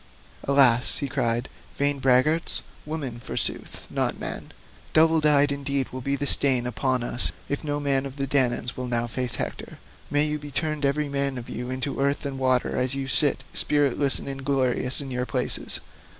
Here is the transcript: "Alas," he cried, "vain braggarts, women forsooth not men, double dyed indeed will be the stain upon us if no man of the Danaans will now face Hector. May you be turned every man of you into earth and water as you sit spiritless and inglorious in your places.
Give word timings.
"Alas," 0.45 0.97
he 0.97 1.07
cried, 1.07 1.47
"vain 1.77 1.99
braggarts, 1.99 2.63
women 2.87 3.19
forsooth 3.19 3.85
not 3.91 4.19
men, 4.19 4.51
double 4.93 5.21
dyed 5.21 5.51
indeed 5.51 5.89
will 5.89 6.01
be 6.01 6.15
the 6.15 6.25
stain 6.25 6.65
upon 6.65 7.03
us 7.03 7.31
if 7.47 7.63
no 7.63 7.79
man 7.79 8.07
of 8.07 8.15
the 8.15 8.25
Danaans 8.25 8.75
will 8.75 8.87
now 8.87 9.05
face 9.05 9.35
Hector. 9.35 9.77
May 10.09 10.25
you 10.25 10.39
be 10.39 10.49
turned 10.49 10.87
every 10.87 11.07
man 11.07 11.37
of 11.37 11.49
you 11.51 11.69
into 11.69 11.99
earth 12.01 12.25
and 12.25 12.39
water 12.39 12.75
as 12.75 12.95
you 12.95 13.07
sit 13.07 13.43
spiritless 13.53 14.17
and 14.17 14.27
inglorious 14.27 15.01
in 15.01 15.11
your 15.11 15.27
places. 15.27 15.79